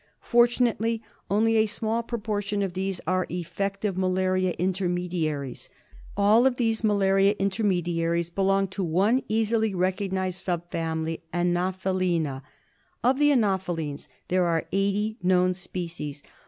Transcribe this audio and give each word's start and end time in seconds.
Fortunately, 0.23 1.03
only 1.29 1.57
a 1.57 1.67
small 1.67 2.01
proportion 2.01 2.63
of 2.63 2.73
these 2.73 2.99
are 3.05 3.27
effective 3.29 3.95
malaria 3.95 4.55
intermediaries. 4.57 5.69
All 6.17 6.47
of 6.47 6.55
these 6.55 6.83
malaria 6.83 7.35
intermediaries 7.37 8.31
belong 8.31 8.67
to 8.69 8.83
one 8.83 9.21
easily 9.29 9.75
recognised 9.75 10.39
sub 10.39 10.71
family— 10.71 11.21
Anophelina. 11.43 12.41
Of 13.03 13.19
the 13.19 13.29
anophelines 13.29 14.07
there 14.29 14.47
are 14.47 14.65
eighty 14.71 15.17
known 15.21 15.53
species. 15.53 16.23